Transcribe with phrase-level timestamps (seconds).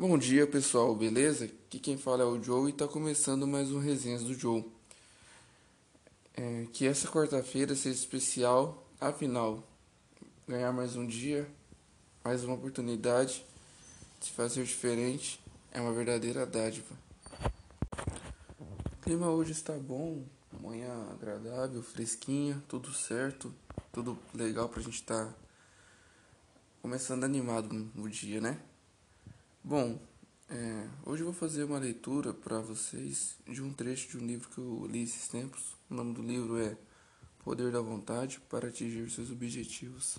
[0.00, 1.44] Bom dia pessoal, beleza?
[1.44, 4.64] Aqui quem fala é o Joe e está começando mais um Resenhas do Joe.
[6.34, 9.62] É, que essa quarta-feira seja especial, afinal,
[10.48, 11.46] ganhar mais um dia,
[12.24, 13.44] mais uma oportunidade
[14.22, 15.38] de fazer diferente
[15.70, 16.96] é uma verdadeira dádiva.
[18.58, 20.24] O clima hoje está bom,
[20.62, 23.54] manhã agradável, fresquinha, tudo certo,
[23.92, 25.34] tudo legal pra gente estar tá
[26.80, 28.58] começando animado no dia, né?
[29.62, 30.00] Bom,
[30.48, 34.48] é, hoje eu vou fazer uma leitura para vocês de um trecho de um livro
[34.48, 35.76] que eu li esses tempos.
[35.90, 36.78] O nome do livro é
[37.44, 40.18] Poder da Vontade para Atingir Seus Objetivos.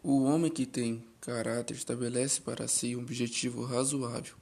[0.00, 4.36] O homem que tem caráter estabelece para si um objetivo razoável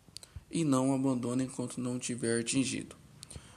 [0.50, 2.94] e não abandona enquanto não tiver atingido.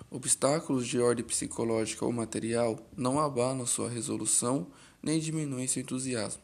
[0.09, 4.65] Obstáculos de ordem psicológica ou material não abalam sua resolução
[5.01, 6.42] nem diminuem seu entusiasmo.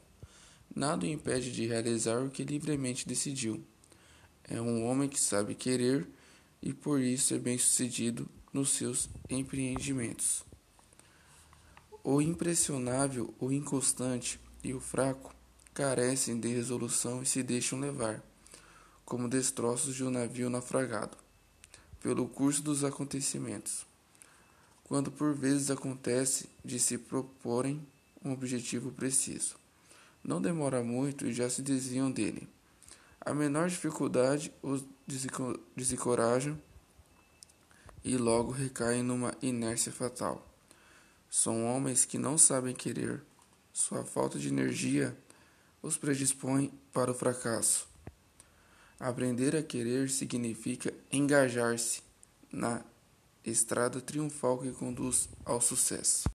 [0.79, 3.61] Nada o impede de realizar o que livremente decidiu.
[4.45, 6.07] É um homem que sabe querer
[6.61, 10.45] e por isso é bem-sucedido nos seus empreendimentos.
[12.01, 15.35] O impressionável, o inconstante e o fraco
[15.73, 18.23] carecem de resolução e se deixam levar,
[19.03, 21.17] como destroços de um navio naufragado,
[21.99, 23.85] pelo curso dos acontecimentos.
[24.85, 27.85] Quando por vezes acontece de se proporem
[28.23, 29.58] um objetivo preciso
[30.23, 32.47] não demora muito e já se desviam dele.
[33.21, 34.83] A menor dificuldade os
[35.75, 36.59] desencorajam
[38.03, 40.47] e logo recaem numa inércia fatal.
[41.29, 43.21] São homens que não sabem querer.
[43.73, 45.15] Sua falta de energia
[45.81, 47.87] os predispõe para o fracasso.
[48.99, 52.01] Aprender a querer significa engajar-se
[52.51, 52.83] na
[53.45, 56.29] estrada triunfal que conduz ao sucesso.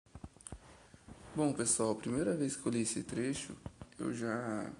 [1.35, 3.55] Bom, pessoal, primeira vez que eu li esse trecho,
[3.99, 4.71] eu já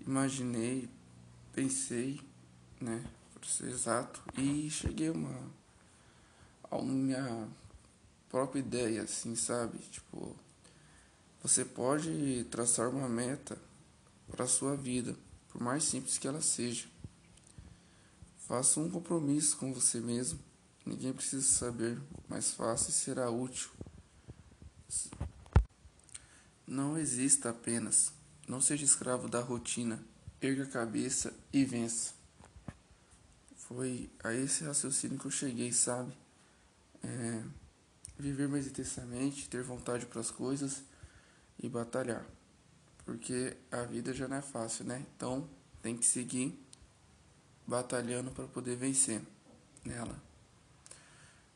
[0.00, 0.88] imaginei,
[1.52, 2.20] pensei,
[2.80, 5.60] né, por ser exato, e cheguei a uma
[6.70, 7.48] a minha
[8.28, 9.78] própria ideia, assim, sabe?
[9.78, 10.36] Tipo,
[11.42, 13.58] você pode traçar uma meta
[14.30, 15.16] para sua vida,
[15.48, 16.86] por mais simples que ela seja.
[18.46, 20.38] Faça um compromisso com você mesmo.
[20.86, 23.70] Ninguém precisa saber, mas faça e será útil.
[26.70, 28.12] Não exista apenas.
[28.46, 30.00] Não seja escravo da rotina.
[30.40, 32.14] Erga a cabeça e vença.
[33.56, 36.12] Foi a esse raciocínio que eu cheguei, sabe?
[37.02, 37.42] É,
[38.16, 40.84] viver mais intensamente, ter vontade para as coisas
[41.60, 42.24] e batalhar.
[43.04, 45.04] Porque a vida já não é fácil, né?
[45.16, 45.50] Então
[45.82, 46.56] tem que seguir
[47.66, 49.20] batalhando para poder vencer
[49.84, 50.22] nela.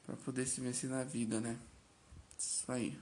[0.04, 1.56] Para poder se vencer na vida, né?
[2.36, 3.00] Isso aí.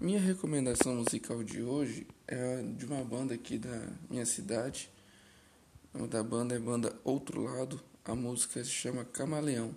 [0.00, 4.88] Minha recomendação musical de hoje é de uma banda aqui da minha cidade.
[5.92, 7.82] O nome da banda é banda Outro Lado.
[8.04, 9.74] A música se chama Camaleão.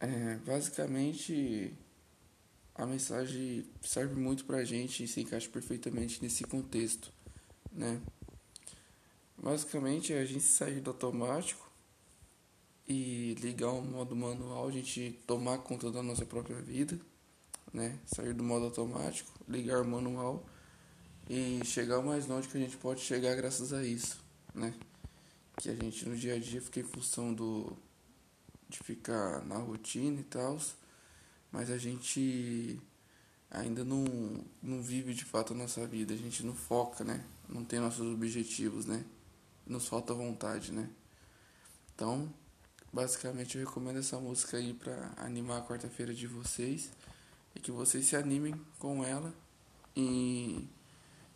[0.00, 1.74] É, basicamente,
[2.74, 7.12] a mensagem serve muito pra gente e se encaixa perfeitamente nesse contexto,
[7.70, 8.00] né?
[9.36, 11.70] Basicamente, é a gente sair do automático
[12.88, 16.98] e ligar o modo manual, a gente tomar conta da nossa própria vida
[17.76, 17.98] né?
[18.06, 20.46] Sair do modo automático, ligar o manual
[21.28, 24.18] e chegar o mais longe que a gente pode chegar graças a isso,
[24.54, 24.72] né?
[25.58, 27.76] Que a gente no dia a dia fica em função do
[28.66, 30.58] de ficar na rotina e tal,
[31.52, 32.80] mas a gente
[33.50, 34.04] ainda não,
[34.62, 37.22] não vive de fato a nossa vida, a gente não foca, né?
[37.46, 39.04] Não tem nossos objetivos, né?
[39.66, 40.88] Nos falta vontade, né?
[41.94, 42.32] Então,
[42.90, 46.90] basicamente eu recomendo essa música aí para animar a quarta-feira de vocês
[47.56, 49.34] e que vocês se animem com ela
[49.96, 50.68] e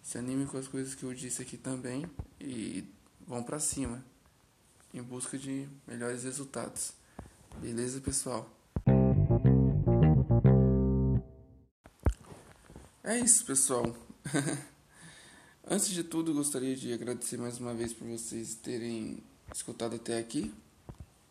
[0.02, 2.04] se animem com as coisas que eu disse aqui também
[2.38, 2.84] e
[3.26, 4.04] vão para cima
[4.92, 6.92] em busca de melhores resultados.
[7.58, 8.50] Beleza, pessoal?
[13.02, 13.96] É isso, pessoal.
[15.66, 19.22] Antes de tudo, gostaria de agradecer mais uma vez por vocês terem
[19.54, 20.52] escutado até aqui.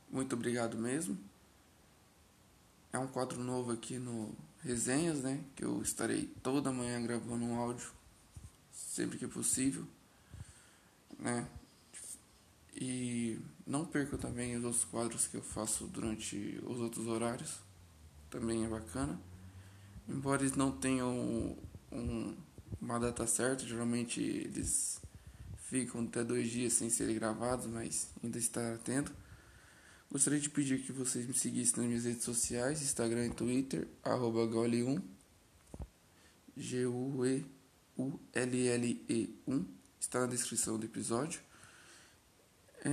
[0.09, 1.17] Muito obrigado mesmo.
[2.91, 4.33] É um quadro novo aqui no
[4.63, 5.43] resenhas, né?
[5.55, 7.91] Que eu estarei toda manhã gravando um áudio
[8.71, 9.85] sempre que possível,
[11.17, 11.47] né?
[12.75, 17.59] E não perca também os outros quadros que eu faço durante os outros horários,
[18.29, 19.19] também é bacana.
[20.07, 21.55] Embora eles não tenham
[21.91, 22.35] um,
[22.81, 25.01] uma data certa, geralmente eles
[25.69, 29.13] ficam até dois dias sem serem gravados, mas ainda está atento.
[30.11, 34.39] Gostaria de pedir que vocês me seguissem nas minhas redes sociais, Instagram e Twitter, arroba
[34.47, 34.99] gole1,
[36.57, 37.45] G-U-E-U-L-L-E-1,
[39.99, 41.41] está na descrição do episódio.
[42.83, 42.89] É...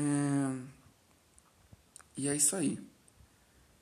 [2.19, 2.79] E é isso aí.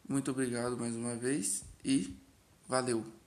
[0.08, 2.16] Muito obrigado mais uma vez e
[2.68, 3.23] valeu!